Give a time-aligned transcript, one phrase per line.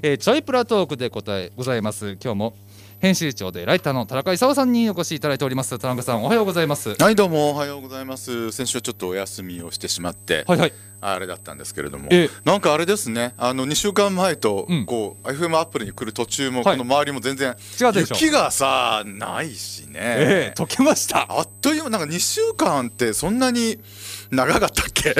[0.00, 2.16] えー、ちょいプラトークで答えございます。
[2.22, 2.54] 今日も
[3.00, 5.76] 編集長でライターの田中勲さんにお越しいただいております。
[5.78, 6.94] 田中さんおはようございます。
[6.94, 8.52] はいどうもおはようございます。
[8.52, 10.72] 先週はちょっとお休みをしてしまってはいはい。
[11.00, 12.06] あれだったんですけれども。
[12.12, 13.34] えなんかあれですね。
[13.36, 14.86] あの2週間前とうん。
[14.86, 16.78] こう、FM アップルに来る途中もはい。
[16.78, 18.14] この周りも全然違うでしょ。
[18.14, 21.26] 雪がさないしね、ええ溶けました。
[21.28, 23.80] あっという間なんか2週間ってそんなに
[24.32, 25.10] 長かったっけ？
[25.12, 25.14] い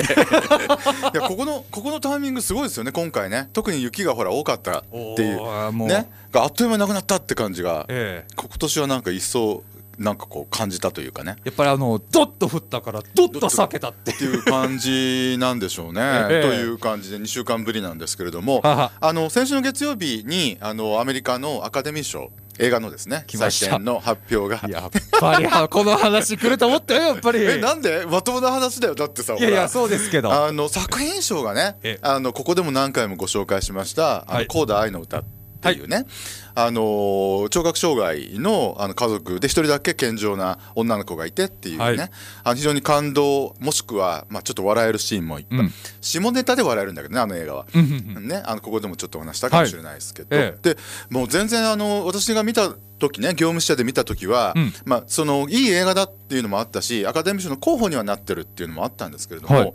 [1.15, 3.51] やここのここのタイミングすごいですよね今回ね。
[3.53, 4.83] 特に雪がほら多かったっ
[5.17, 5.73] ていう。
[5.87, 6.11] ね？
[6.33, 7.85] があっという間になくなったって感じが。
[7.91, 8.33] ええ。
[8.37, 9.63] 今年はなんか一層
[10.03, 11.37] なんかこう感じたというかね。
[11.45, 14.43] やっぱりあのドッと降ったからドッと避けたっていう。
[14.43, 16.01] 感じなんでしょうね。
[16.31, 16.49] ええ。
[16.49, 18.61] という感じで2週間ぶりなんですけれども。
[18.65, 23.49] あの先週の月曜日にあのアメリカのアカデミー賞映画のですね来ま
[23.79, 24.69] の発表が。
[24.69, 27.43] やっぱりはこの話来ると思ったよやっぱり。
[27.43, 28.95] え なんでまともな話だよ。
[28.95, 30.33] だってさいやいやそうですけど。
[30.33, 31.99] あの作品賞がねええ。
[32.03, 34.45] あのここでも何回もご紹介しました「あはい。
[34.45, 36.07] のコーダ愛の歌」っていうね、
[36.55, 41.99] あの聴覚障害のあの家族で一人だけ健常な女の子がいてっていうね、はい。
[42.45, 45.73] あの非常に感動もしくは、まあ、ちょっと笑えるシーンもいっぱい、うん。
[46.01, 47.67] 下ネタで笑えるんだけどねあの映画は。
[47.73, 50.47] ね、あのここでもちょっとお話したかもしれないですけど、はい。
[50.47, 50.77] えで
[51.11, 54.73] もう全然あの私が見た時ね業務支社で見た時は、うん。
[54.85, 59.75] まあ、そのいい映画だっていうのもあったしアカデミー賞の候補にはなってるっていうのもあったんですけれども、はい。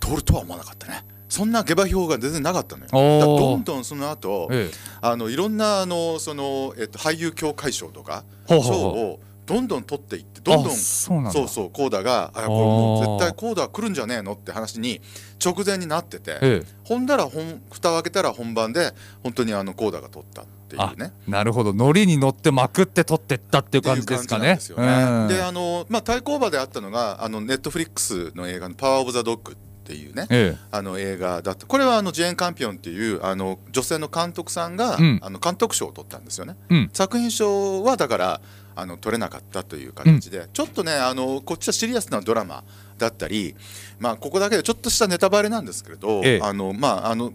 [0.00, 2.90] 通るとは思わなかったねそんな下馬評が全然なかったのよ。
[2.90, 4.74] どんどんその後、ええ。
[5.00, 15.00] あのいろんなあのその、えっと、俳優協会賞とか賞をどんどん取っていってどんどんあそうそうそうコーダがあこれもう絶対コーダ来るんじゃねえのって話に
[15.42, 16.66] 直前になってて、ええ。
[16.84, 21.14] ほんだら本蓋を開けたら本番で本当にあのコーダが取ったっていうね。
[21.26, 21.72] なるほど。
[21.72, 24.58] ノリに乗ってまくって取ってったっていう感じですかね。
[24.68, 25.28] でね。
[25.28, 30.26] でうんあのまあ対抗馬であったのがあのネットフリックスの映画のパワーオブザドッグっていうね。
[30.30, 31.66] えあの映画だった。
[31.66, 35.20] これはあのジェーン・カンピオンっていうあの女性の監督さんが、うん。
[35.22, 36.56] あの監督賞を取ったんですよね。
[36.70, 36.90] えうん。
[36.92, 38.40] 作品賞はだから
[38.74, 42.64] あの取れなかったという形で、ちょっとねあのこっちはシリアスなドラマ
[42.98, 43.54] だったり、
[43.98, 46.40] まあ、ここだけでちょっとしたネタバレなんですけれど、ええ。
[46.42, 47.32] あのまあ、あの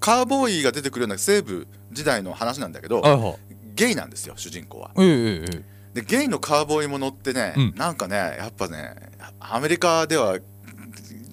[0.00, 3.38] カーボーイが出てくるような西部時代の話なんだけど
[3.74, 4.90] ゲイなんですよ主人公は。
[4.98, 7.74] えええええでゲイのカーボーイも乗ってね、うん。
[7.76, 8.94] なんかねやっぱね
[9.40, 10.38] アメリカでは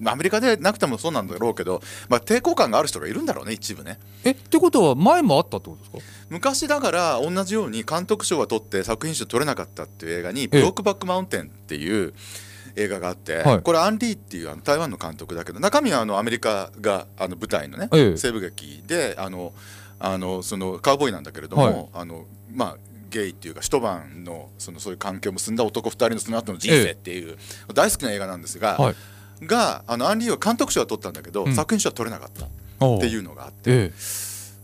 [0.04, 3.98] アメリカでなくてもそうなんだろうけど、まあ、抵抗感がある人がいるんだろうね一部ね。
[4.24, 6.12] えってことは前もあったってことですか？
[6.30, 12.14] 昔だから同じように監督賞は取って作品賞取れなかったっていう映画に「ブロックバックマウンテン」っていう
[12.76, 13.62] 映画があって、はい。
[13.62, 18.16] これアン・リーっていうあの台湾の監督だけど中身はあのアメリカがあの舞台のね、ええ。
[18.16, 19.52] 西部劇であの
[19.98, 21.88] あのそのカウボーイなんだけれども、はい。
[21.94, 22.76] あのまあ
[23.10, 27.38] ゲイっていうか一晩のそのそういう関係を結んだ男2人のその後の人生っていう、
[27.72, 28.94] 大好きな映画なんですが、はい
[29.42, 31.54] があのアン・リーは監督賞は取ったんだけど、うん。
[31.54, 33.92] 作品賞は取れなかったっていうのがあってえ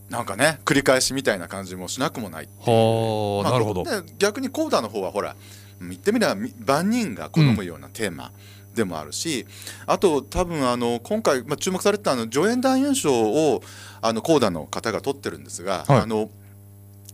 [0.09, 3.83] なんかね繰り返しみたいな感じもしなくもないはあ、まあなるほど。
[3.83, 5.35] で逆にコーダの方はほら
[5.81, 8.31] 言ってみればみ万人が好むようなテーマ
[8.73, 9.45] でもあるし、
[9.87, 13.63] あと多分あの今回、まあ、注目されてたあの助演男優賞を
[14.01, 15.99] あのコーダの方が取ってるんですが、はい。
[16.01, 16.29] あの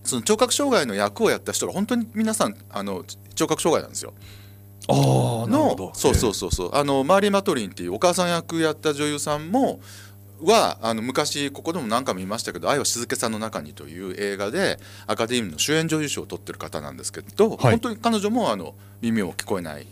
[0.03, 3.05] その聴覚障害の役をやった人が本当に皆さんあの
[3.35, 4.13] 聴覚障害なんですよ。
[4.91, 5.85] ああなるほど。
[5.85, 6.75] のそうそうそうそう。
[6.75, 9.79] あのマーリー・マトリンっていうお母さん役やった女優さんも
[10.43, 17.57] はあの昔ここでも何回も見ましたけど「愛は静けさの中に」という映画でアカデミーの主演女優賞を取ってる方なんですけど、はい。
[17.71, 19.87] 本当に彼女もあの耳も聞こえない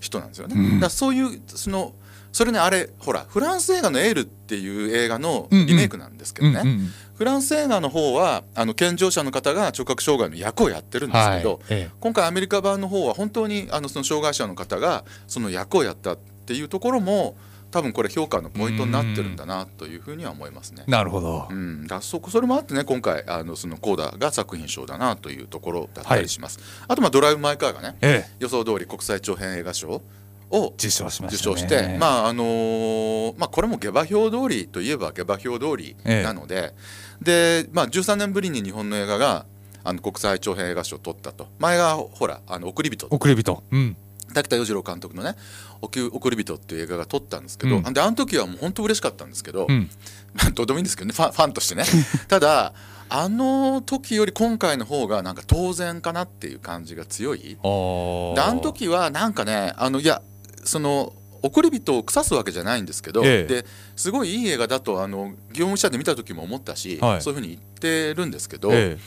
[0.00, 0.54] 人なんですよね。
[0.56, 0.64] うん。
[0.74, 1.94] だからそういうその
[2.34, 11.60] それねあれほらフランス映画の「エール」っていう映画のリメイクなんですけどね、うんうんフランス映画の方はあの健常者の方が聴覚障害の役をやってるんですけど、はい。
[11.68, 17.36] え今回アメリカ版の方は本当にあのその障害者の方がその役をやったっていうところも
[17.70, 20.82] 多分これ評価のポイントになってるんだなというふうには思いますね。
[20.88, 20.90] え。
[20.90, 21.46] なるほど。
[21.48, 26.58] うん、だそこそれもあってね今回あのそのコーダが作品賞だなというところだったりします。
[26.88, 28.36] あとまあドライブ・マイ・カーがねええ。
[28.40, 30.02] 予想通り国際長編映画賞
[30.50, 31.56] を受賞しま受したね。
[31.56, 36.74] 賞して、まああのーまあ、これも下馬評通りといえば下馬評通りなので、
[37.20, 39.46] で、まあ、13年ぶりに日本の映画が
[39.84, 41.48] あの国際長編映画賞を取ったと。
[41.58, 43.62] 前がほら「あの送り人」送り人。
[43.70, 43.96] うん。
[44.32, 45.36] 滝田洋次郎監督のね
[45.80, 47.92] 「おきゅ送り人」っていう映画が撮ったんですけど、うん。
[47.92, 49.90] であの時はもう本当嬉しかったんですけど、うん。
[50.34, 51.84] まあどうでもいいんですけどねファンファンとしてね。
[52.28, 52.72] ただ
[53.10, 57.58] あの時より今回の方がなんか当然かなっていう感じが強い。
[57.62, 58.34] あー。
[58.34, 60.22] であの時はなんかねあのいや
[60.64, 61.12] その
[61.42, 63.44] 送り人を腐すわけじゃないんですけど、ええ。
[63.44, 63.66] で
[63.96, 67.22] すごいいい映画だとあの業務者で見た時も思ったし、はい。
[67.22, 68.98] そういうふうに言ってるんですけど、え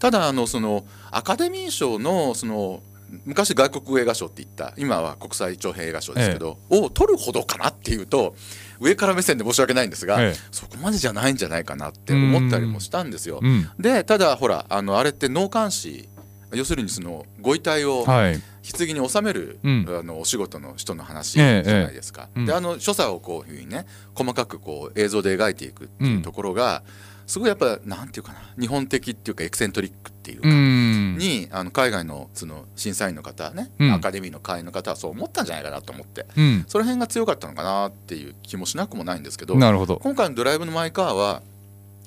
[0.00, 2.82] ただあのそのアカデミー賞のその
[3.24, 8.34] 昔外国映画賞って言った今は国際長編映画賞ですけど、を取るほどかなっていうと
[8.80, 10.34] 上から目線で申し訳ないんですが、ええ。
[10.50, 13.38] そこまでじゃないんじゃないかなって思ったりもしたんですよ。
[13.40, 13.70] うん。
[13.78, 16.08] でただほらあのあれって納棺師
[16.54, 18.40] 要するにそのご遺体をはい。
[18.78, 19.86] 棺に収める、うん。
[19.88, 21.72] あのお仕事の人の話じゃええ。
[21.84, 22.28] ないですか。
[22.30, 22.46] ええうん。
[22.46, 23.84] であの所作をこういうふうにね
[24.14, 26.82] 細かくこう映像で描いていくっていうところが、
[27.26, 30.48] すごいやっぱなんていうかな日本的っていうかエクセントリックっていうか。
[30.48, 31.18] うん。
[31.18, 33.92] にあの海外のその審査員の方ね、うん。
[33.92, 36.64] アカデミーの会員の方はそう思ったんじゃないかなと思ってうん。
[36.66, 39.98] その辺が強かったのかなっていう気もしなくもないんですけどなるほど。
[40.02, 41.42] 今回の「ドライブ・のマイ・カー」は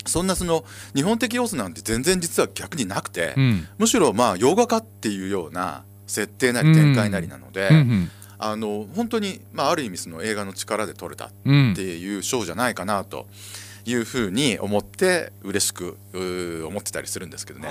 [0.08, 0.66] そんなその
[0.96, 13.26] 日本的要素なんて全然実は逆になくて、うんむしろまあ洋画化っていうような設定なり展開なりなので、うんあの本当に、まあ、ある意味その映画の力で撮れたっうんていうショーじゃないかなと
[13.84, 17.70] いうふうに思って嬉しく思ってたりするんですけどね。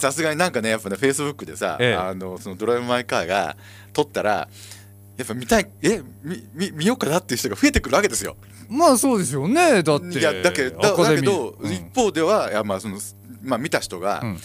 [0.00, 3.56] さすがになんかねやっぱねフェイスブックでさ、ええあのそのドライブ・マイ・カーが
[3.92, 4.48] 撮ったら
[5.18, 8.36] やっぱ見たいえみみ見ようかなっていう人が増えてくるわけですよ。
[8.68, 10.18] まあそうですよねだって。
[10.18, 11.72] いやだけどだだけど、うん。
[11.72, 12.98] 一方ではいやまあその
[13.42, 14.38] まあ見た人が、うん。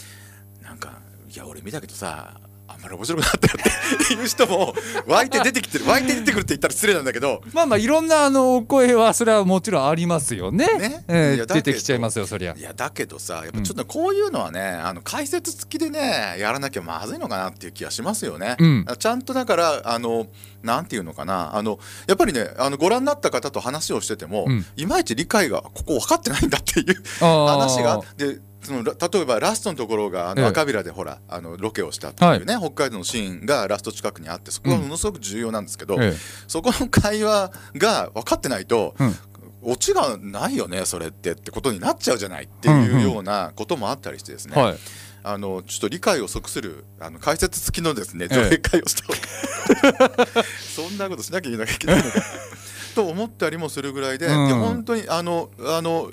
[0.62, 0.98] なんか
[1.32, 2.40] いや俺見たけどさ
[2.84, 3.54] あんまり面白くなかったよ
[4.02, 4.74] って いう人も
[5.06, 7.42] 湧いて出てきてる湧いて出てくるって言ったら失礼なんだけど。
[7.52, 10.66] まあまあいろんなあのお声はそれはもちろんありますよね。
[10.78, 11.04] ね。
[11.08, 12.54] ええいやだけど出てきちゃいますよそりゃ。
[12.56, 18.56] いやだけどさやっぱちょっとこういうのはね、あの解説付きでねやらなきゃまずいのかなっていう気がしますよね。
[18.58, 18.86] うん。
[18.98, 20.26] ちゃんとだからあの
[20.62, 21.56] なんていうのかな。
[21.56, 24.66] あのやっぱりねあのご覧になった方と話をしてても、うん。
[24.76, 28.00] いまいち理解がここ分かってないんだっていう話が。
[28.16, 30.48] でそのら例えばラストのところがあのええ。
[30.48, 36.14] 赤ビラでほらあのロケをしたっていうね、北海道のシーンがラスト近くにあってそこがものすごく重要なんですけど、え
[36.48, 39.14] そこの会話が分かってないと、うん。
[39.66, 44.76] オチがないよねそれってってことになっちゃうじゃないっていうようなこともあったりしてですね、えはい。
[45.26, 48.36] あのちょっと理解を即するあの解説付きのですねええ。
[48.36, 50.44] 上映会をした方が、
[50.76, 52.22] そんなことしなきゃいけないのか
[52.94, 54.46] と思ったりもするぐらいで、うん。
[54.46, 56.10] いや本当にあのあの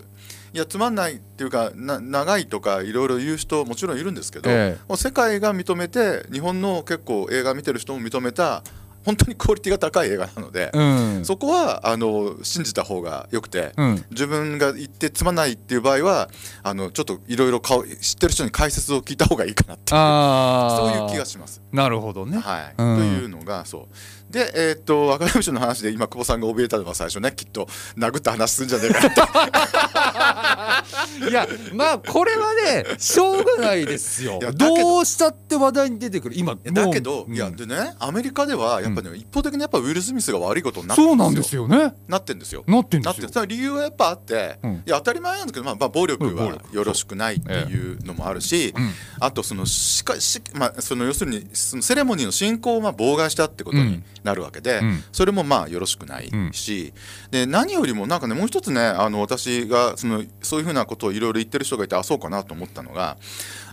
[0.54, 4.80] いやつまんないっていうかな長いとかいろいろ言う人もちろんいるんですけど、ええ。
[4.88, 8.64] もう世界が認めて日本の結構映画見てる人も認めた
[9.06, 11.26] 本当にクオリティが高い映画なので、うん。
[11.26, 14.06] そこはあの信じた方がよくて、うん。
[14.12, 16.30] 自分が言ってつまんないっていう場合は
[16.64, 21.62] あのちょっといろいろ顔知ってる人に解説を聞いた方がいいかなっていうそういう気がします。
[21.72, 22.38] なるほどね。
[22.38, 22.98] はい、うん。
[22.98, 23.96] というのがそう
[24.32, 27.34] でえーっとアカデミー賞の話で今久保さんが怯えたのが最初ね。
[27.36, 27.68] きっと
[27.98, 30.82] 殴った話するんじゃねえかなっ
[31.20, 31.30] て。
[31.30, 34.40] いやまあこれはねしょうがないですよ。
[34.40, 36.36] どどうしたって話題に出てくる。
[36.38, 41.94] 今だけど、うんいやでねアメリカではやっぱね、一方的にやっぱウィル・スミスが悪いことになってそうなんですよね。
[42.08, 42.64] なってんですよ。
[42.68, 43.38] なってんなってです。
[43.38, 44.72] よ理由はやっぱあって、うん。
[44.86, 48.92] いや当たり前なんですけど、まあ、まあ暴力はよろしくないっていうのもあるし、うん。
[49.20, 55.04] あとそのしかし、まあ、その要するにそのセレモニーの進行をまあ妨害したってことになるわけで、うん。
[55.12, 56.94] それもまあよろしくないし、
[57.32, 63.18] で何よりもなんかねもう一つねあの私がそのそういうふうなことをいろいろ言ってる人がいてあそうかなと思ったのが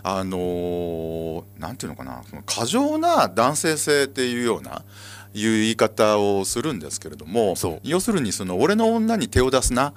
[0.03, 4.83] あのーなんていうのかなその過剰な男性性っていうような
[5.33, 9.93] いう言い方をするんですけれども要するにその俺の女に手を出すな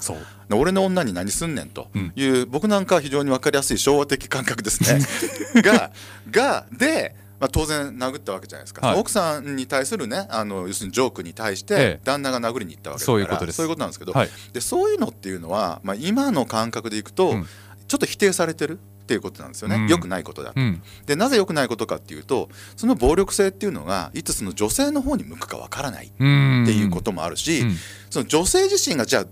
[0.51, 2.13] 俺の女に何すんねんとうん。
[2.15, 5.01] いう、僕なんかは非常に分かりやすい昭和的感覚ですね。
[5.63, 5.91] が
[6.31, 9.01] がで、まあ、当然殴ったわけじゃないですか、はい。
[9.01, 11.77] 奥さんに対するねあの要するにジョークに対しええ。
[11.97, 13.15] て旦那が殴りに行ったわけだから。
[13.15, 13.57] そういうことです。
[13.57, 14.29] そういうことなんですけど、はい。
[14.53, 17.47] でそういうのっていうのは、まあ、今の感覚でいくと、うん。
[17.89, 19.89] ちょっと否定されてるっていうことなんですよね、うん。
[19.89, 20.81] 良くないことだとうん。
[21.05, 27.77] でなぜ良くないことかっていうとその暴力性っていうのがいつその女性の方に向くかわからないっうんていうこともあるし、うん。
[28.09, 29.27] その女性自身がじゃあ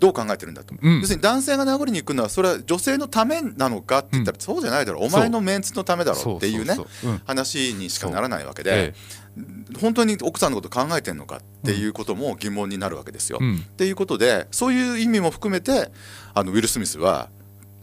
[0.00, 0.88] どう考えてるんだと、う。
[0.88, 1.00] ん。
[1.00, 6.76] 要するに男性が殴りに行くのはそれは女性のためなのかって言ったらそうじゃないだろう、お前のメンツのためだろうっていうね
[7.26, 8.94] 話にしかならないわけで、え
[9.80, 13.38] 本当に奥さんのこと考えてるのかっていうことも疑問になるわけですよ。
[13.40, 13.56] えうん。
[13.56, 15.90] っていうことでそういう意味も含めて
[16.34, 17.28] あのウィル・スミスは、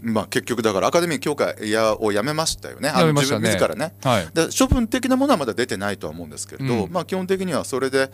[0.02, 1.56] まあ、結局だからアカデミー協会
[2.00, 2.90] を辞めましたよね。
[2.90, 3.94] あの自分自らね。
[4.04, 4.28] はい。
[4.34, 8.12] で処分的なものはまだ出てないとは思うんですけれど、うんまあ、基本的にはそれで、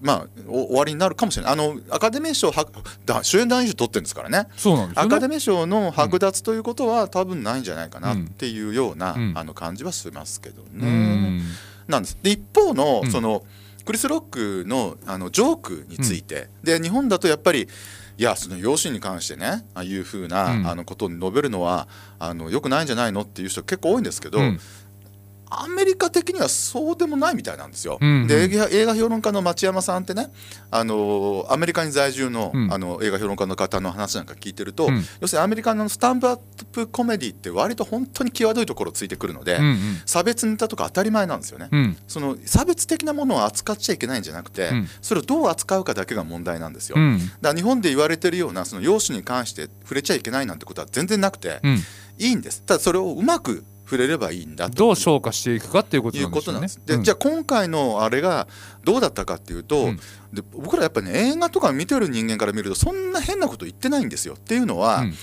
[0.00, 1.52] まあ、お終わりになるかもしれない。
[1.52, 2.66] あのアカデミー賞は
[3.04, 4.48] だ主演男優賞取ってるんですからね。
[4.56, 9.32] そうなんですよねアカデミー賞の剥奪ということは多分ないんじゃないかなうんっていうような、うん。
[9.36, 10.88] あの感じはしますけどうね。
[10.88, 11.42] ん。
[11.86, 12.18] なんです。
[12.22, 13.10] で一方のうん。
[13.10, 13.44] その、
[13.84, 17.68] クリス・ロックのあのジョークについて、で日本だとやっぱり
[18.18, 20.66] いやその養子に関してねああいうふうな、うん。
[20.66, 21.86] あのことを述べるのは
[22.18, 24.60] あのよくないんじゃないのっていう人結構多いんですけど、うん
[25.50, 27.98] アメリカ的にはそうでもないみたいなんですよ。
[28.00, 28.26] うんうん。
[28.26, 30.30] で映画評論家の町山さんってね
[30.70, 32.72] あのアメリカに在住の,、うん。
[32.72, 35.02] あの映画評論家の方の話なんか聞いてると、うん。
[35.20, 36.40] 要するにアメリカのスタンドアッ
[36.72, 39.76] プコメディって割と本当に際どいところをついてくるので、うんうん。
[40.06, 41.68] 差別ネタとか当たり前なんですよね。
[41.70, 41.96] うん。
[42.06, 44.88] その差別的なものを扱っちゃいけないんじゃなくて、うん。
[45.00, 46.96] それをどう扱うかだけが問題なんですよ。
[46.98, 47.18] うん。
[47.18, 51.78] だから日本で言われてるようなその容姿に関して触れちゃいけないなんてことは全然なくて、うん。
[52.18, 52.62] いいんです。
[52.62, 54.76] ただそれをうまく触れればいいんだと。
[54.76, 57.02] どう消化していくかっていうことなんでしょうねでうん。
[57.04, 58.46] じゃあ今回のあれが
[58.84, 59.96] どうだったかっていうと、うん。
[60.30, 64.34] で僕らやっぱりね映画とか見てる人間から見るとそんな変なこと言ってないんですよ。
[64.34, 65.14] っていうのは、うん。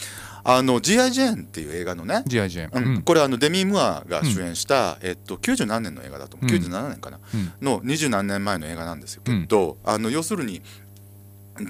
[0.47, 1.11] あの G.I.
[1.11, 2.49] ジェーンっていう映画のね、G.I.
[2.49, 3.01] ジェーンうん。
[3.01, 6.61] これあのデミー・ムアが主演した、えっと、90何年の映画だと思う、うん。
[6.61, 7.53] 97年かな、うん。
[7.61, 10.61] の20何年前の映画なんですよけど、あの要するに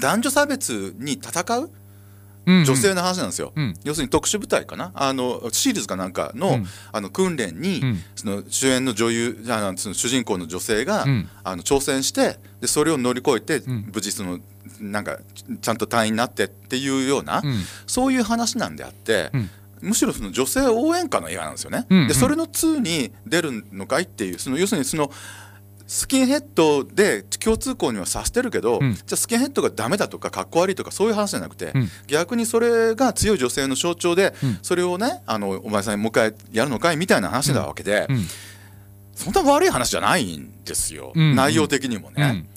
[0.02, 1.85] 男女差別に戦ううん
[2.46, 3.54] 女性の話なんですよ。
[3.56, 3.74] うん。
[3.84, 4.92] 要するに特殊部隊かな？
[4.94, 6.66] あのシールズかなんかの,、うん。
[6.92, 8.04] あの訓練に、うん。
[8.16, 11.30] その主演の女優じゃあその主人公の女性が、うん。
[11.44, 13.92] あの挑戦してでそれを乗り越えて、ん。
[13.94, 14.40] 無事その
[14.80, 15.20] なんか
[15.62, 17.62] ちゃんと隊員になってっていうような、うん。
[17.88, 19.50] そういう話なんであって、うん。
[19.82, 21.86] むしろその女性応援歌の映画なんですよね。
[22.08, 25.12] でそれの2に出るのかいっていうその要するにその
[25.88, 28.94] スキンヘッドで共通項にはさしてるけど、うん。
[28.96, 31.90] じゃあスキンヘッドがダメだとかかっこ悪いとかそういう話じゃなくて、うん。
[32.08, 34.60] 逆にそれが強い女性の象徴で、うん。
[34.62, 38.26] それをねあのお前さんもう一回やるのかいみたいな話なわけで、うん。
[39.14, 41.36] そんな悪い話じゃないんですよ、うん。
[41.36, 42.24] 内容的にもね。
[42.24, 42.48] うん。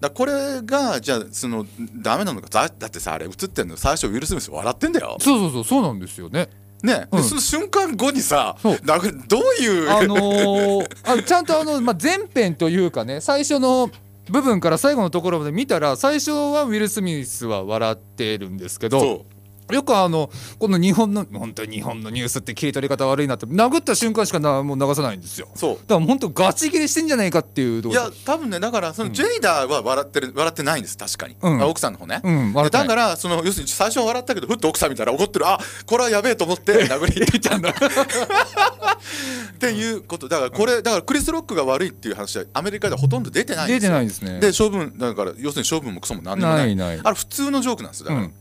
[0.00, 5.16] だこれがじゃあそのダメなのかだだってさあれ映ってんの最初ウィル・スミス笑ってんだよ。
[5.20, 6.48] そうそうそうそうなんですよね
[6.82, 7.22] ね、うん。
[7.22, 13.90] でその瞬間後にさどういう、あのー あちゃんとあの、まあ、前編というかね最初の
[14.30, 19.26] 部分から最後のところまで見たら最初はウィル・スミスは笑ってるんですけどそ
[19.74, 25.48] よくあのこの日本の本当に日本のニュースって切り取り方悪いなって殴った瞬間しかなもう流さないんですよ。
[25.54, 25.74] うそう。
[25.76, 31.62] だから本当ガチ切れしてんじゃないかっていういや多分ねだからそのジェイダーは笑ってる笑ってないんです確かに、うん。
[31.62, 32.88] あ奥さんの方ね、うん笑ってない。
[32.88, 35.46] だからその要するに最初は笑ったけどふっと奥さん見たら怒ってる。
[35.46, 37.70] あこれはやべえと思って 殴り入れたんだ。
[39.54, 40.28] っていうこと。
[40.28, 43.90] だからこれだからクリス・ロックが悪いっていう話はアメリカではほとんど出てないんで出すよ。
[43.90, 48.34] てないですねで処分だから要するに処分もクソも何にもないないないあれ普通のジョークなんですよだから、うん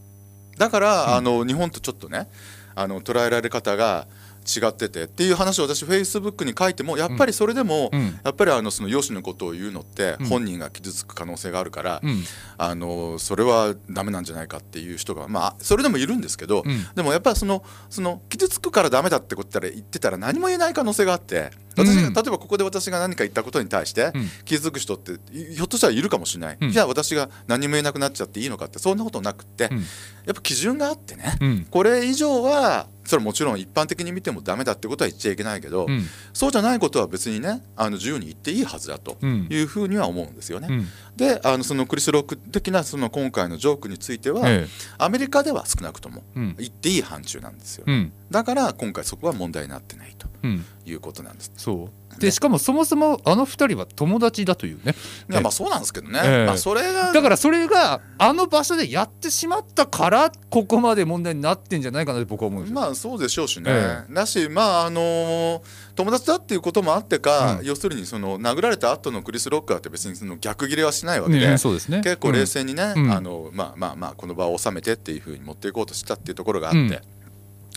[0.57, 2.27] だから、あの日本とちょっとね
[2.75, 4.07] あの捉えられ方が
[4.41, 8.19] 違っててっていう話を私フェイスブックに書いてもやっぱりそれでも、うん。
[8.23, 10.25] やっぱりあのその容姿のことを言うのってうん。
[10.27, 12.23] 本人が傷つく可能性があるから、うん。
[12.57, 16.85] あのそれはダメなんじゃないかっていう人がまあそれでもいるんですけど、うん。
[16.95, 22.13] でもやっぱりそのその傷つくからダメだってこと言ってたら何も言えない可能性があって私が、うん。
[22.13, 24.29] 例えばここで私が何か言ったことに対してうん。
[24.45, 26.71] 傷つく人ってひょっとしたらいるかもしれない、うん。
[26.71, 29.77] じゃあ私が何も言えなくなっちゃっていいのかってそんなことなくって、うん。
[29.77, 29.83] や
[30.31, 31.67] っぱ基準があってね、うん。
[31.69, 36.03] これ以上はそれもちろん一般的に見てもダメだってことは言っちゃいけないけど、うん。
[36.33, 39.47] そうじゃないことは別にねあの自由に言っていいはずだとうん。
[39.49, 40.67] いうふうには思うんですよね。
[40.69, 40.87] うん。
[41.17, 50.65] であのそのクリス・ロック的なその今回のジョークについては、えアメリカでは少なくとも言っていい範疇なんですよ、うんだから今回そこは問題になってないとうん。
[50.83, 51.51] いうことなんです。
[51.55, 52.19] そう。
[52.19, 54.95] でしかもそもそもあの二人は友達だというね。
[55.29, 56.45] いやまあそうなんですけどね、ええ。
[56.45, 62.81] まあ、それがだからそれがあの場所でやってしまったからここまで問題になってんじゃないかなって僕は思うんですよ。
[62.81, 65.61] まあそうでしょうしね、えだしまああのー
[65.93, 67.65] 友達だっていうこともあってか、うん。
[67.65, 72.01] 要するにその殴られた後のクリス・ロッカーって別にその逆ギレはしないわけで、ねそうですね。
[72.01, 73.11] 結構冷静にね、うん。
[73.11, 76.99] あのまあまあまあこの場を収めてっていうふうに持っていこうとしたっていうところがあって、うん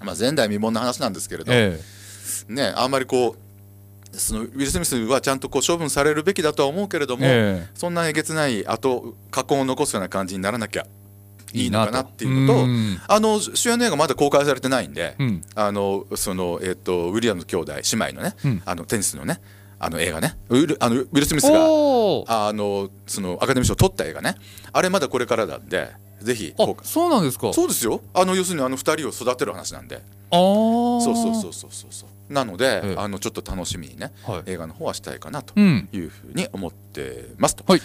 [0.03, 1.81] まあ前代未聞の話なんですけれど、え
[2.49, 10.87] ねあんまりこうそのウィル・スミスはちゃんとこう処分されるべきだとは思うけれどえも、そんなえげつない後過去を残すような感じにならなきゃ
[11.53, 13.01] いいのかなっていうのとん。
[13.07, 15.43] あの主演の映画まだ公開されてないんで、うん。
[15.55, 18.63] あのそのえっ、とウィリアム兄弟姉妹のね、うん。
[18.65, 19.41] あのテニスのね
[19.79, 20.37] あの映画ね。
[20.49, 24.37] ウィルあのウィル・スミスがあのそのアカデミー賞を取った映画ね。
[24.73, 25.93] あれまだこれからなんで
[26.25, 26.77] ぜひ公あ開。
[26.85, 27.53] そうなんですか。
[27.53, 28.01] そうですよ。
[28.15, 30.03] あの要するにあの2人を育てる話なんで。
[30.31, 31.01] あー。
[31.01, 31.91] そうそうそうそうそう。
[31.93, 32.97] そうなので、ええ。
[32.99, 34.43] あのちょっと楽しみにねはい。
[34.47, 35.89] 映画の方はしたいかなとうん。
[35.93, 37.83] いうふうに思ってますと、はい。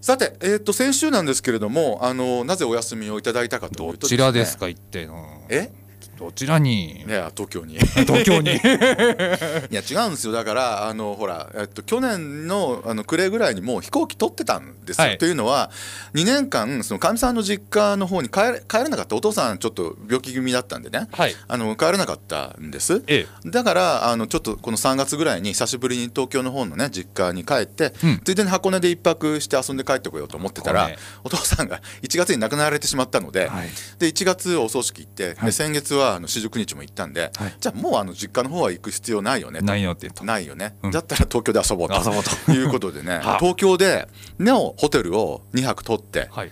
[0.00, 5.44] さて、えー、と先週なんですけれどもあのなぜお休みをいただいたかというとどちらですねか一体の。
[5.48, 5.70] え？
[6.18, 7.02] どちらに？
[7.06, 7.10] い。
[7.10, 8.52] や東京に東京に。
[9.70, 15.06] いや違うんですよだからあのほら、えっと、去年のあの暮れぐらいにもう飛行機取ってたんですよ。
[15.06, 15.70] はいというのは
[16.14, 21.36] 2年間そのかみさんの実家の方に帰れ帰れなかったお父さんちょっと病気気味だったんでねはい。
[21.48, 23.02] あの帰れなかったんです。
[23.06, 30.90] えだからあのちょっとこの3月ぐらいに久しぶりに東京の方のね実家に帰って、うんついでに箱根で一泊して遊んで帰ってこようと思ってたら
[31.24, 33.68] お父さんが1月に亡くなられてしまったので,、はい
[33.98, 37.54] で1月お葬式行って、はいで先月ははあの四十九日も行ったんで、はい。
[37.58, 39.64] じゃあもうあの実家の方は行く必要ないよねと。
[39.64, 40.24] ないよって言うと。
[40.24, 40.90] ないよね、うん。
[40.90, 41.96] だったら東京で遊ぼうと。
[41.96, 42.52] 遊ぼうと。
[42.52, 43.16] いうことでね。
[43.24, 44.08] はあ東京で
[44.38, 46.50] のホテルを2泊取ってはい。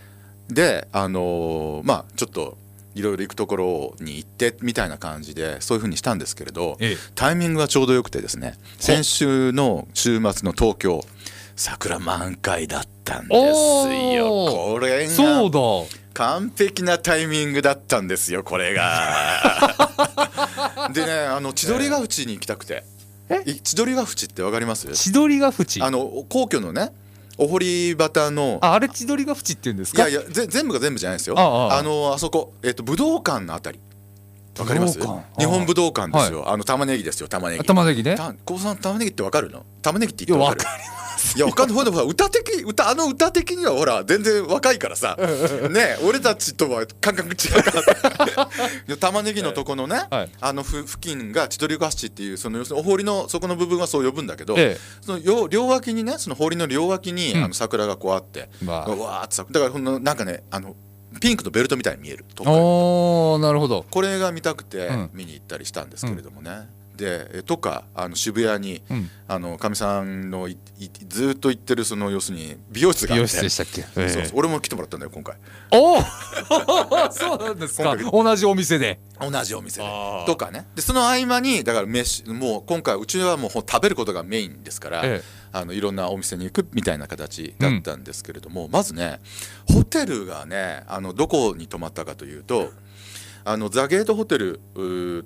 [0.48, 2.58] であのーまあちょっと
[2.94, 6.96] いろいろ行くところに行ってみたいな感じでそういうふうにしたんですけれど、ええ。
[7.14, 11.04] タイミングがちょうどよくてですね先週の週末の東京
[11.56, 13.34] 桜満開だったんです
[14.14, 14.46] よ。
[14.50, 15.86] これそうがだ。
[16.14, 19.78] 完璧なタイミングだったんですよこれが。
[20.92, 22.84] でねあの千鳥ヶ淵に行きたくて。
[23.64, 24.92] 千鳥ヶ淵ってわかります？
[24.94, 25.80] 千鳥ヶ淵。
[25.82, 26.92] あの皇居のね
[27.38, 28.58] お堀端の。
[28.60, 30.06] ああれ千鳥ヶ淵って言うんですか？
[30.08, 31.34] いやいやぜ全部が全部じゃないですよ。
[31.38, 33.80] あのあそこ、えっと武道館のあたり
[34.58, 34.98] わかります？
[35.38, 36.48] 日本武道館ですよ。
[36.50, 37.64] あの玉ねぎですよ玉ねぎ。
[37.64, 38.16] 玉ねぎね？
[38.16, 39.64] た高さん玉ねぎってわかるの？
[39.80, 40.70] 玉ねぎって言ってわかる？
[41.36, 45.16] いやわかんないほらほら歌的歌あの歌的にはほら全然若いからさ。
[45.70, 48.50] ね俺たちとは感覚違うか
[48.88, 50.30] ら 玉ねぎのとこのね、はい。
[50.40, 57.44] あのふ付近が千鳥ヶ淵っていうその要するにお堀のそこの部分はそう呼ぶんだけど、えその両両脇にねその堀の両脇に、うん。
[57.44, 59.24] あの桜がこうあって、わー。
[59.24, 60.74] ってさだからこのなんかねあの
[61.20, 63.84] ピンクのベルトみたいに見える遠くからおーなるほど。
[63.90, 65.10] これが見たくてうん。
[65.12, 69.10] 見に行ったりしたんですけれどもね、でえとかあの渋谷にうん。
[69.28, 73.36] あのかみさんのいいずーっと行ってるその要するに美容室があ美って。
[73.36, 73.82] 容室でしたっけ？
[73.82, 74.22] そうそう。
[74.22, 75.36] ええ俺も来てもらったんだよ今回。
[75.70, 76.00] おお
[77.12, 77.96] そうなんですか。
[77.98, 78.98] 今同じお店で。
[79.20, 79.86] 同じお店で。
[80.26, 80.66] とかね。
[80.74, 89.20] でその合間にだから飯もう今回うちはもう食べることがメインですから、えあのいろんなお店に行くみたいな形だったんですけれども、まずね
[89.68, 92.70] ホテルがねあのどこに泊まったかというと
[93.44, 94.60] あのザ・ゲートホテル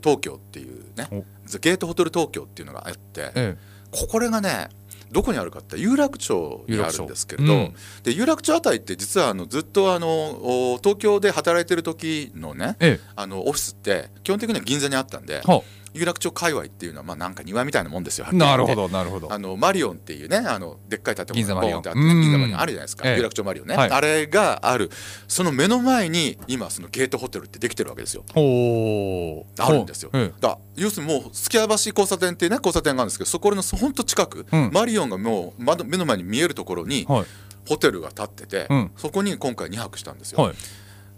[0.03, 1.25] 東京っていうねお。
[1.45, 3.57] ザ・ゲートホテル東京っていうのがあって、え
[3.91, 4.69] ここれがね
[5.13, 13.11] どこにあるかって有楽町にあるんですけれど、有楽で有楽町あたりって実はあのずっとあのお東京で働いてる時のねええ。
[13.15, 15.63] あのオフィスって基本的には銀座にあったんでえは
[15.97, 19.33] 有楽町界隈っていうのはまあなんか庭みたいなもんですよなるほどなるほど。
[19.33, 23.91] あのマリオンっていうねあのでっかい建物銀座マリオンがンってあって銀座マリオンあるじゃないですか、ええ有楽町マリオンね、はい。
[23.91, 24.91] あれがある。
[25.29, 28.25] その目の前に今そのゲートホテルってできてるわけですよ。
[28.35, 29.63] ほう。
[29.63, 30.41] あるんですよ、ええ。
[30.41, 34.71] だ要するにもうすきや橋交差点っていうね交差点があるんですけどそこのほんと近く、うん。
[34.73, 37.27] マリオンがもう窓目の前に見えるところにはい。
[37.69, 38.91] ホテルが建ってて、うん。
[38.97, 40.55] そこに今回2泊したんですよ、はい。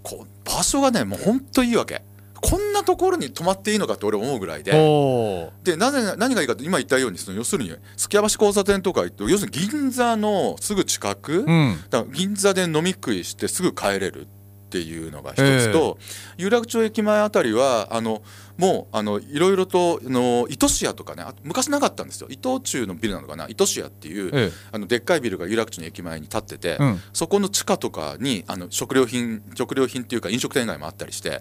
[0.02, 2.02] こう場所がねもうほんといいわけ
[2.40, 4.72] こんなところに泊まっていいのかって俺思うぐらいで。
[4.74, 11.78] おでなぜ何がいいかと今言ったようにその要するにすきや橋交差点とか行って要するに銀座のすぐ近く、うん。
[11.90, 14.26] だから銀座で飲み食いしてすぐ帰れる
[14.68, 15.96] っていうのが一つと、
[16.36, 18.22] 有楽町駅前あたりはあの
[18.58, 22.28] もうあのいろいろとあの糸市屋とかねあ昔なかったんですよ。
[22.28, 23.46] 伊藤忠のビルなのかな。
[23.48, 27.00] 糸市屋っていう、えあのでっかいビルが有楽町の駅前に建ってて、えうん。
[27.14, 31.40] そこの地下とかにあの食料品食料品っていうか飲食店街もあったりして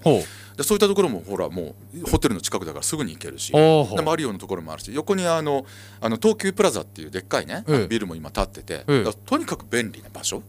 [0.55, 5.65] でそういったところもほらもうホテルの近くだからすぐに行けるしでマリオのところもあるし横にあの
[5.99, 7.87] あの東急プラザっていうでっかいね、ええ。
[7.87, 8.85] ビルも今建ってて、
[9.25, 10.41] とにかく便利な場所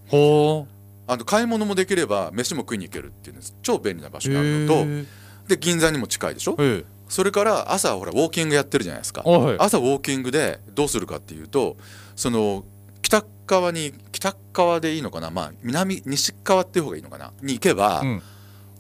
[1.09, 5.05] あの買い物もできれば飯も食いに行けるっていうの超便利な場所があるのとへ
[5.49, 6.55] で銀座にも近いでしょ？
[6.59, 6.99] ええ。
[7.09, 9.23] それから朝ほらウォーキングやってるじゃないですか。
[9.25, 9.57] あはい。
[9.59, 11.77] 朝ウォーキングでどうするかっていうと
[12.15, 12.65] その
[13.01, 15.31] 北側に北側でいいのかな？
[15.31, 17.33] まあ南西側っていう方がいいのかな？
[17.43, 18.23] に行けば、うん。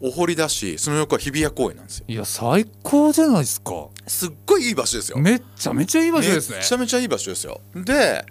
[0.01, 2.05] お堀だしその横は日比谷公園なんですよ。
[2.07, 3.89] いや最高じゃないですか。
[4.07, 5.19] すっごいいい場所ですよ。
[5.19, 6.59] めっちゃめちゃいい場所ですね。
[6.59, 7.61] めちゃめちゃいい場所ですよ。
[7.75, 8.25] で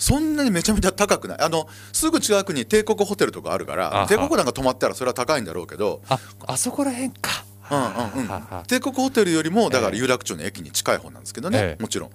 [0.00, 1.40] そんなにめちゃめちゃ高くない？
[1.40, 4.08] あのすぐ近くに帝国ホテルとかあるかあらは。
[4.08, 6.00] 帝国なんか泊まったらそれは高いんだろうけど。
[6.08, 7.44] ああそこらへんか。
[7.70, 8.30] うんうん
[8.66, 11.82] 帝国ホテルよりもだからええ有楽町の駅に近い方なんですけどね、ええ。
[11.82, 12.10] もちろん。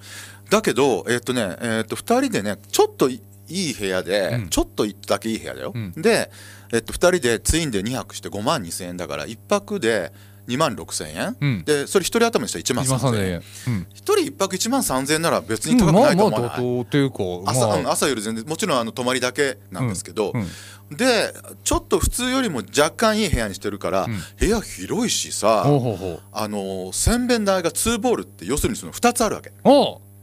[0.50, 4.50] だけどえっとねえっと2人でねちょっといいい部屋で、うん。
[4.50, 5.94] ちょっとだけいい部屋だよ、うん。
[5.96, 6.32] で、
[6.74, 10.12] えっと2人でツインで2泊して5万2千円だから1泊で
[10.48, 11.64] 2万6千円、うん。
[11.64, 13.40] でそれ1人頭にしたら1万3今さ千円。
[13.40, 13.74] ねうん。
[13.94, 17.78] 1人1泊1万3千円なら別に高くないと思わない、うか朝,、まあ。
[17.78, 20.98] うん朝より全然もちろんあの泊まりだけなんですけど、うん。
[20.98, 24.18] でちょっと普通よりも若干いい部屋にしてるから、うん。
[24.40, 29.52] 部屋広いしさ、あのー洗面台が2ボールって要するにその2つあるわけ。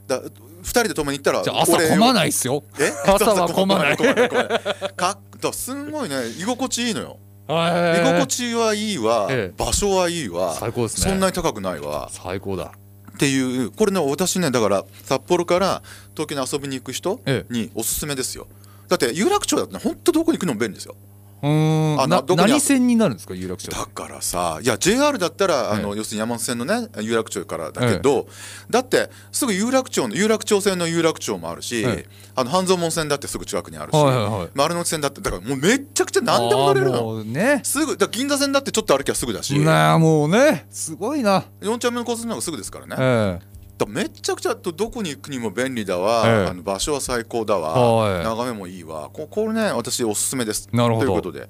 [0.07, 2.63] だ2人で泊まりに行ったらじゃあ朝混まないいっすよ。
[2.79, 2.91] え？
[3.05, 3.97] 朝は混ま ない。
[3.97, 9.53] かだすんごいね居心地いいのよ居居心地はいいわ、ええ。
[9.57, 11.11] 場所はいいわ最高ですね。
[11.11, 12.09] そんなに高くないわ。
[12.11, 12.71] 最高だ。
[13.13, 15.83] っていうこれね私ねだから札幌から
[16.15, 17.45] 東京に遊びに行く人え。
[17.49, 18.47] におすすめですよ。
[18.87, 20.95] だって有楽町だってねほんとどこに行くのも便利ですよ
[21.43, 28.27] うーんなあどこに何線になるんですか有楽町だからさいや JR だったらあの、え要するに山手線のね有楽町からだけど、
[28.69, 33.95] だってすぐ有楽町の有楽町線の有楽町もあるし、えあの半蔵門線だってすぐ近くにあるし、
[34.55, 37.59] 丸の内線だってだからもうめっちゃくちゃ何でも乗れるのね。
[37.63, 40.65] すぐだ銀座線だってちょっと歩きゃすぐだし、なあもうね。
[40.69, 41.43] すごいな。
[41.61, 46.45] 4丁目の交差点の方がすぐですからね、えだめっちゃくちゃどどこに行くにも便利だわ、ええ。
[46.47, 48.23] あの場所は最高だわ、はい。
[48.23, 49.09] 眺めもいいわ。
[49.11, 50.69] ここれね私おすすめです。
[50.71, 51.07] なるほど。
[51.07, 51.49] ということで。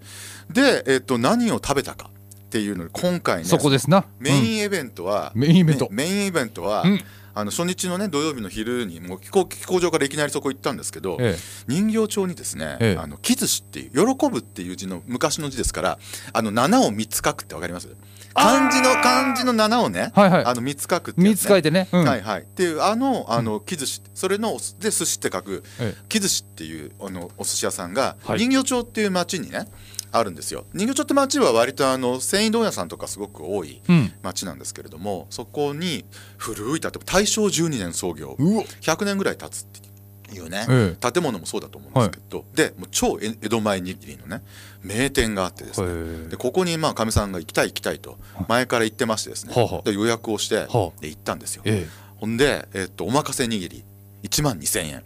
[0.49, 4.05] で、えっと何を食べたかっていうので今回ねえそこですな。
[4.19, 5.87] メインイベントは、メインイベント。
[5.89, 7.01] メメインイベントは、うん。
[7.35, 11.35] あの初日のね土曜日の昼にもう飛行飛行場からいきなりそこ行ったんですけど、え
[11.67, 13.01] 人形町にですね、ええ。
[13.01, 13.33] あのって
[13.79, 15.99] いう喜ぶっていう字の昔の字ですから
[16.31, 17.89] あの7を3つ書くってわかります？
[18.33, 20.45] 漢字の漢字の7をね、はいはい。
[20.45, 21.87] あの3つ書くってね、三つ書いてね。
[21.91, 22.05] うん。
[22.07, 28.39] はいはいっていうあのあの木寿司それので寿司って書くえ木寿司っていうあのお寿司屋さんがはい。
[28.39, 29.67] 人形町っていう町にね
[30.11, 30.65] あるんですよ。
[30.73, 34.11] 人形町って町は割とあの繊維問屋さんとかすごく多いうん。
[34.23, 36.05] 町なんですけれどもそこに
[36.37, 38.35] 古い建物大正12年創業。
[38.39, 39.92] うわ100年ぐらい経つって
[40.31, 44.43] いうね、え建物もそうだと思うんですけど、でもう超江江戸前握りのね
[44.81, 51.01] 名店があってですね、でここにまあかみさんが行きたい行きたいと前から言ってましてですね、はで予約をして、はあ。
[51.01, 53.83] で行ったんですよ、えほんで、えっとおまかせ握り
[54.23, 55.03] 1万2000円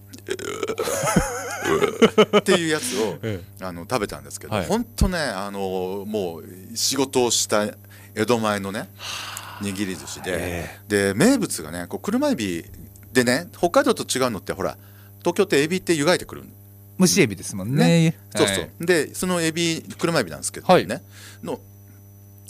[2.37, 4.65] っていうやつをえあの食べたんですけど、はい。
[4.65, 6.43] ほんとねあのもう
[6.75, 7.65] 仕事をした
[8.15, 8.89] 江戸前のね
[9.61, 10.79] 握り寿司で、え。
[10.87, 12.65] で名物がねこう車エビ
[13.11, 14.77] でね北海道と違うのってほら
[15.27, 16.45] 東京ってエビって湯がいてくる
[16.97, 18.15] 蒸しエビですもんね。
[18.33, 20.87] そうそう、でそのエビ車エビなんですけどね、はい。
[21.43, 21.59] の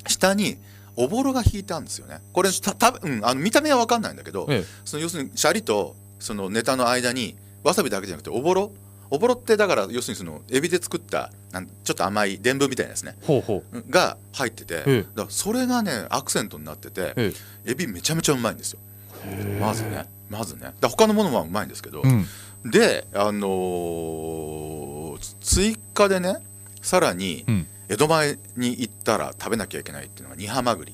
[0.06, 0.58] 下に
[0.96, 2.20] おぼろが引いたんですよね。
[2.34, 8.72] これたた、うん、あの見た目は分かんないんだけど、えその要するにシャリとそのネタの間にわさびだけじゃなくておぼろ？
[9.10, 13.16] おぼろってだから要するにそのエビで作ったなんちょっと甘い伝文みたいなやつね。
[13.22, 13.84] えほうほう。
[13.90, 15.06] が入ってて、ええ。
[15.16, 17.34] だそれがねアクセントになってて、え
[17.66, 18.80] エビめちゃめちゃうまいんですよ。
[19.60, 20.06] まずね。
[20.30, 20.74] まずね。
[20.80, 22.26] だ他のものはうまいんですけど、うん
[22.71, 24.97] であのー
[25.41, 26.36] 追加でね
[26.82, 27.67] さらにうん。
[27.89, 30.93] 江戸前に行ったら食べなきゃいけないっていうのが煮ハマグリ。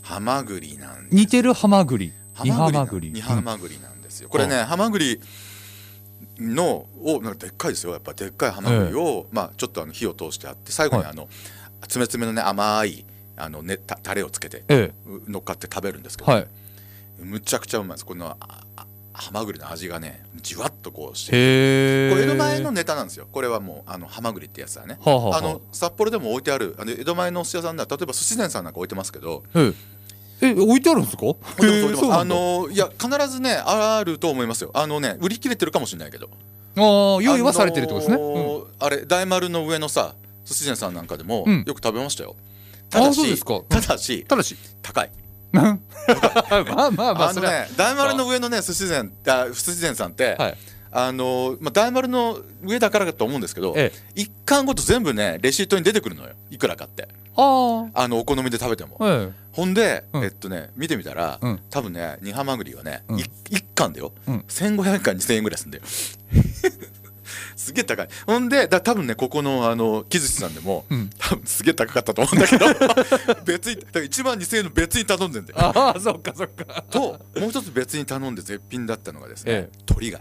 [0.00, 2.12] ハマグリなんです似てるハマグリ。
[2.44, 3.20] 煮ハハママグリグリ。
[3.20, 5.20] 煮ハマグリなんですよ、これねハマグリ
[6.38, 7.92] のをなんかでっかいですよ。
[7.92, 11.12] やっぱでっかいハマグリを、まあちょっとあの火を通してあって最後にはい。
[11.12, 11.28] あの、
[11.88, 13.04] つめつめのね甘い
[13.36, 16.46] あのねたタレをつけてえう乗っかって食べるんですけど、えはい。
[17.18, 18.06] むちゃくちゃうまいです。
[18.06, 18.36] この
[19.14, 23.26] ハマグリの味がねじわっとこうしてこれ江戸前のネタなんですよ。
[23.30, 24.98] これはもうあのハマグリってやつだね。
[25.00, 29.72] はあはあの札幌でも置いてあるあの江戸前のお寿司屋さんだ例えば寿司膳さんなんか置いてますけどえ
[30.40, 31.22] ええ置いてあるんですか？
[32.18, 34.70] あのいや必ずねあると思いますよ。
[34.74, 36.28] あのね売り切れてるかもしれないけど。
[36.76, 41.64] ああ用意はされてるってことですね、あのーあれ大丸の上のさ寿司膳さんなんかでもうん。
[41.64, 42.34] よく食べましたよ、
[42.90, 43.60] あただしそうですか。
[43.68, 44.56] ただしただし。
[44.82, 45.10] 高い
[46.76, 47.52] まあまあまああのそれは。
[47.52, 50.56] ね大丸の上のね寿司膳あ寿司膳さんって、はい。
[50.96, 53.98] あのーまあ、大丸の上だからかと思うんですけど、ええ。
[54.14, 56.30] 一貫ごと全部ねレシートに出てくるのよ。
[56.50, 57.08] いくらかって。
[57.36, 59.32] ああのお好みで食べても、あえ。
[59.50, 60.24] ほんで、うん。
[60.24, 61.60] えっとね見てみたら、うん。
[61.68, 63.18] 多分ね煮ハマグリはね、うん。
[63.18, 64.44] い一貫だよ、うん。
[64.48, 65.84] 1500円か2000円ぐらいすんだよ
[67.56, 68.08] すげえ高い。
[68.26, 71.10] ほんでだ多分ねここのあの木寿司さんでも、うん。
[71.18, 72.66] 多分すげえ高かったと思うんだけど
[73.44, 75.58] 別にだから1万2000円の別に頼んでんだよ。
[75.60, 76.84] ああそっかそっか。
[76.90, 77.00] と
[77.38, 80.20] もう一つ別に頼んで絶品だったのがですね、え鳥貝。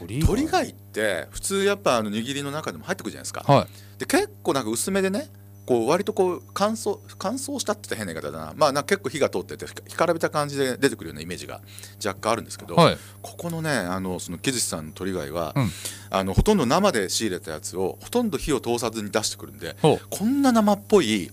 [0.00, 3.98] 鳥鳥貝って普通やっぱあの握りの中でも入ってくるじゃないですか、はい。
[3.98, 5.28] で結構なんか薄めでね
[5.66, 8.52] こう割とこう乾燥乾燥したって言ったら変な言い方だな。
[8.54, 11.62] まあな結構火が通ってて干からびた感じで出てくるようなイメージが
[12.04, 12.98] 若干あるんですけど、はい。
[13.22, 15.70] ここのねあのその木寿司さんの鳥貝は、うん。
[16.10, 21.30] あのほとんど生で仕入れたやつをほとんど火を通さずに出してくるんでほこんな生っぽい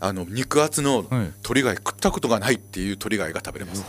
[0.00, 1.32] あの肉厚のうはい。
[1.42, 3.84] 鳥貝食ったことがないっていう鳥貝が食べれます。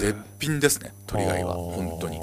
[0.00, 1.54] 絶品ですね鳥貝は。
[1.54, 2.18] 本当に。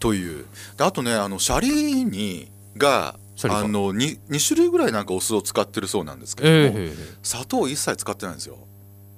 [0.00, 0.46] という。
[0.78, 6.92] であとねあのシャリにがあの 2, 2種類ぐらいなんかお酢を使ってるそうなんですけえども、え
[7.22, 8.58] 砂糖一切使ってないんですよ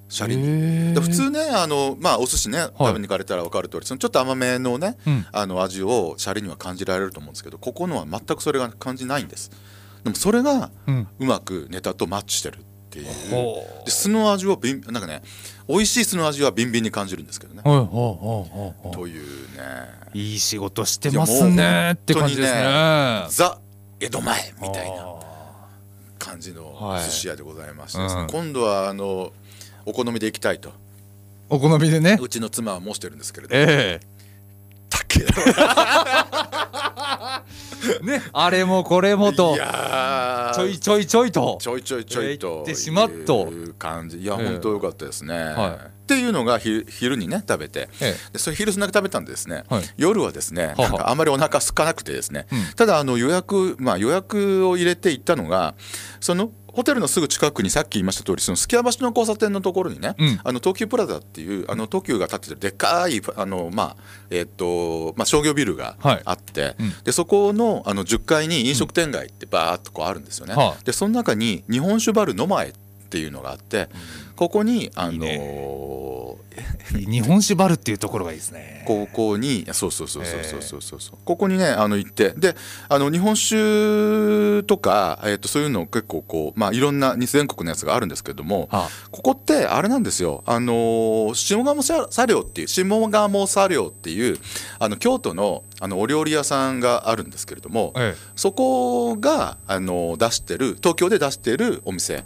[0.08, 0.42] シャリに。
[0.42, 0.46] へ
[0.90, 0.92] え。
[0.94, 5.26] で普通ねあの、まあ、お寿司ね食べに行かれたら分かる通りそのちょっと甘めのねうん。
[5.32, 9.50] あの味をシャリには感じられると思うんですけどここのは全くそれが感じないんです。
[10.04, 11.08] でもそれがうん。
[11.18, 13.06] うまくネタとマッチしてるっていう。
[13.30, 15.22] ほで酢の味をビンなんかね
[15.68, 17.62] 美味しい酢の味はビンビンに感じるんですけどね。
[17.64, 18.96] うはいはいはいはい。
[18.96, 19.24] という
[19.56, 19.96] ね。
[20.14, 23.58] いい仕事してますねって感じですねザ
[24.00, 25.16] 江戸前みたいなあ
[26.18, 27.04] 感じのはい。
[27.04, 28.26] 寿司屋でございましてですね、うん。
[28.28, 29.32] 今度はあの
[29.84, 30.70] お好みで行きたいと。
[30.70, 30.72] ー
[31.48, 32.18] お好みでね。
[32.20, 34.06] うちの妻は申してるんですけれどええ
[34.90, 35.24] 高え。
[35.24, 36.45] だろ
[38.02, 38.22] ね。
[38.32, 39.54] あれもこれもと。
[39.54, 40.54] いやー。
[40.54, 41.58] ちょいちょいちょいと。
[41.60, 43.48] ちょいちょいちょいとってしまっと。
[43.48, 44.18] いう感じ。
[44.18, 45.86] いやええ本当良かったですね、はい。
[45.86, 47.88] っていうのが昼昼にね食べて。
[48.00, 49.82] えでそれ昼スナック食べたんでですね、はい。
[49.96, 52.58] 夜はですねははなんかあまりお腹空かなくてですね、うん。
[52.76, 55.74] ただあの予約まあ予約を入れて行ったのが
[56.20, 60.40] そのホテルのすぐ近くにさっき言いました通りそのすき家橋の交差点のところにね、うん。
[60.44, 63.96] あの東急プラザっていうあの東急が建ててるでっかいあの、まあ
[64.28, 66.22] えっとまあ、商業ビルがはい。
[66.26, 66.92] あって、うん。
[67.02, 70.54] でそこのあの10階に飲食店街ってバーっとこうあるんですよね。
[70.54, 70.84] はあ。
[70.84, 73.88] でその中に日本酒バルの前ってっていうのがあって、
[74.34, 76.46] ここにあのー
[76.98, 78.84] いいね、 日本酒バルっていうところがいいですね。
[78.86, 82.30] 高校にそうそうそうそうそうそうそう、えー、ここにねあの行って。
[82.30, 82.56] で
[82.88, 90.42] あの日本酒とか、えー、とそういうの結構こうまあいろんな全国のやつがあるんですけども、はあ、ここってあれなんですよ。
[90.46, 94.38] あのー、下鴨茶寮っていう下鴨茶寮っていう
[94.78, 102.24] あの京都のあのお料理屋さんがあるんですけれども、ええ、そこがあの出してる東京で出してるお店。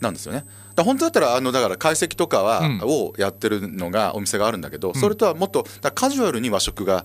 [0.00, 0.44] なんですよね。
[0.74, 7.04] だ本当だったらあのだから懐石とかは、うんをやってるのがお店があるんだけど、それとはもっとカジュアルに和食が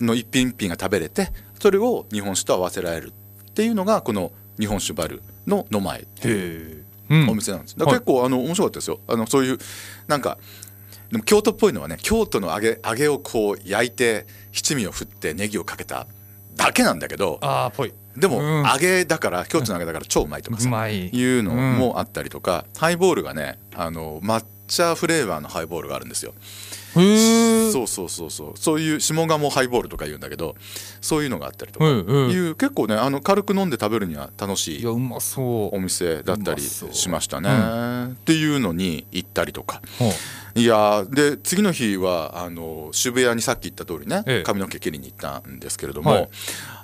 [0.00, 1.28] の一品一品が食べれて
[1.60, 3.12] それを日本酒と合わせられる
[3.50, 6.84] っていうのがこの日本酒バルのの前っていう
[7.28, 7.78] お店なんです。
[7.78, 9.00] だ結構あの面白かったですよ。
[9.06, 9.58] あのそういう
[10.06, 10.38] なんか
[11.10, 16.06] でも京都っぽいのはね京都の揚げ揚げをこう焼いて七味を振ってネギをかけた
[16.56, 18.64] だけなんだけどああぽいでもうん。
[18.64, 21.08] 揚げだから京都の揚げだから超うまいとかさい。
[21.08, 26.34] いうのもあったりとか、ハイボールがねあの抹茶フレーバーのハイボールがあるんですよ。
[26.92, 28.52] そうそうそうそう。
[28.56, 30.56] そういう下鴨ハイボールとか言うんだけど
[31.00, 31.86] そういうのがあったりとか。
[31.86, 34.98] いう結構ねあの軽く飲んで食べるには楽しいお
[35.78, 38.12] 店だったりしましたね。
[38.12, 39.80] っていうのに行ったりとか。
[40.56, 44.42] いやーで次の日はあの渋谷にさっき言った通りね、ええ。
[44.42, 46.28] 髪の毛切りに行ったんですけれども、はい。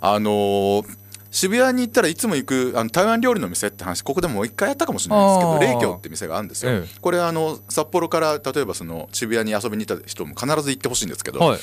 [0.01, 1.06] あのー
[1.37, 6.89] 渋谷に行ったらいつも行くあの台湾料理の店って話ここでもう一回やったかもしれないですけど霊郷って店があるんですよ、ええ。
[6.99, 11.59] これあの札幌から例えばその渋谷に遊びに行った人も必ず行ってほしいんですけど、はい。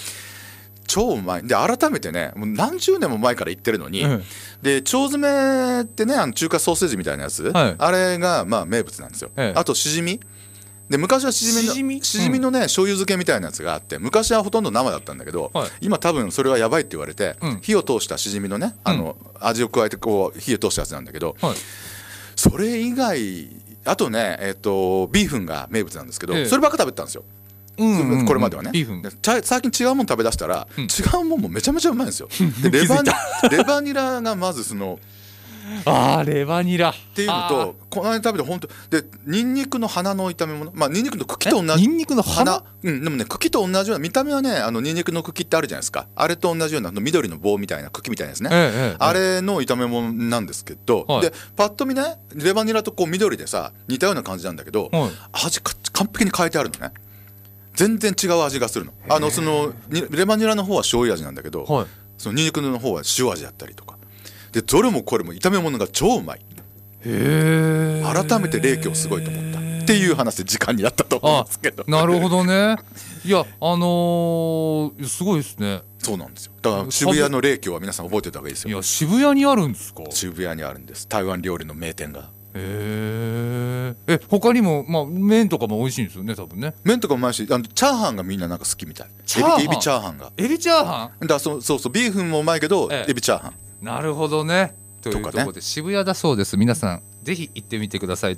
[0.85, 1.47] 超うまい。
[1.47, 4.19] で改めてねもう何十年も前から行ってるのに、え。
[4.61, 7.75] で腸詰めってねあの中華ソーセージみたいなやつ、はい。
[7.75, 9.59] あれがまあ名物なんですよ、ええ。
[9.59, 10.19] あとしじみ
[10.89, 12.03] で昔はしじみのしじみ？
[12.03, 15.69] しじみのね、醤油漬けみたいなやつがあって昔はほとんど生だったんだけど、はい。
[15.81, 17.59] 今多分それはやばいって言われて、うん。
[17.61, 21.55] 火を通したしじみのねあの、味を加えてこう火を通したやつなんだけどはい。
[22.35, 23.47] それ以外
[23.85, 26.45] あとねえっ、とビーフンが名物なんですけど、ええ。
[26.45, 27.23] そればっか食べてたんですよ、
[27.77, 28.25] うんうんうん。
[28.25, 28.71] これまではね。
[28.71, 29.01] ビーフン。
[29.01, 30.83] でちゃ最近違うもの食べだしたら、うん。
[30.83, 30.87] 違
[31.21, 32.27] うもんもめちゃめちゃうまいんですよ。
[32.61, 33.09] でレバニ
[33.49, 34.99] レバニラがまずその
[35.85, 36.89] あーレバニラ。
[36.89, 41.87] っっていうのとこの間食べて本当でニンニクの花の炒め物まあニンニクの茎と同じ。
[41.87, 42.51] ニンニクの花？
[42.51, 42.63] 花？
[42.83, 46.07] うんでもね茎と同じような見た目はねあのニンニクの茎ってあるじゃないですか。
[46.15, 51.21] あれと同じようなあの緑の棒みたいな茎みたいなやつね、ええええあれの炒め物なんですけど、はい。
[51.21, 52.03] でパッと見ね
[52.35, 55.11] レバニラとこう緑でさ似たような感じなんだけど、はい。
[55.45, 56.93] 味か完璧に変えてあるのね。
[57.75, 58.93] 全然違う味がするの。
[59.09, 61.85] あのそのにレバニラの方は醤油味なんだけど、はい。
[62.17, 63.97] そのニンニクの方は塩味だったりとか
[64.53, 66.39] でどれもこれも炒め物が超うまい。
[67.03, 69.59] 改めて霊郷すごいと思った。
[69.59, 71.83] っていう話で時間にやったと思うんですけど。
[71.87, 72.77] なるほどね。
[73.25, 75.81] いやあのー、すごいですね。
[75.97, 76.53] そうなんですよ。
[76.61, 78.71] だから渋谷の霊郷は皆さん覚えてた方がいいですよ。
[78.71, 80.03] いや渋谷にあるんですか？
[80.03, 81.07] へ渋谷にあるんです。
[81.09, 82.29] 台湾料理の名店が。
[82.53, 86.75] ええ他にもまあ麺とかも美味しいんですよね多分ね。
[86.83, 87.33] 麺とかもうまい。
[87.33, 89.07] しあのチャーハンがみんななんか好きみたい。
[89.07, 90.31] エビチャーハンが。
[90.37, 93.11] エビチャーハだからそうそうそうビーフンもうまいけど、ええ。
[93.11, 94.75] エビチャーハンンなるほどね。
[95.01, 96.55] というところで渋谷だそうです。
[96.55, 98.31] 皆さんぜひ行ってみてください